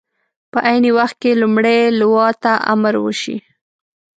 [0.51, 3.37] په عین وخت کې لومړۍ لواء ته امر وشي.